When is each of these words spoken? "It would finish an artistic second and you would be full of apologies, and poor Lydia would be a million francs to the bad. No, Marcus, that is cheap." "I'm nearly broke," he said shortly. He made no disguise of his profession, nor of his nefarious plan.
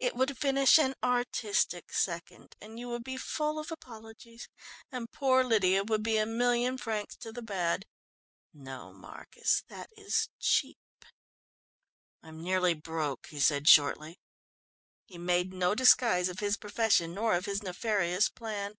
"It 0.00 0.16
would 0.16 0.36
finish 0.36 0.76
an 0.76 0.96
artistic 1.04 1.92
second 1.92 2.56
and 2.60 2.80
you 2.80 2.88
would 2.88 3.04
be 3.04 3.16
full 3.16 3.60
of 3.60 3.70
apologies, 3.70 4.48
and 4.90 5.08
poor 5.12 5.44
Lydia 5.44 5.84
would 5.84 6.02
be 6.02 6.16
a 6.16 6.26
million 6.26 6.76
francs 6.78 7.14
to 7.18 7.30
the 7.30 7.42
bad. 7.42 7.86
No, 8.52 8.92
Marcus, 8.92 9.62
that 9.68 9.88
is 9.96 10.30
cheap." 10.40 11.04
"I'm 12.24 12.42
nearly 12.42 12.74
broke," 12.74 13.28
he 13.28 13.38
said 13.38 13.68
shortly. 13.68 14.18
He 15.04 15.16
made 15.16 15.54
no 15.54 15.76
disguise 15.76 16.28
of 16.28 16.40
his 16.40 16.56
profession, 16.56 17.14
nor 17.14 17.36
of 17.36 17.46
his 17.46 17.62
nefarious 17.62 18.28
plan. 18.28 18.78